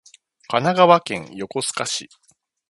[0.47, 2.09] 神奈川県横須賀市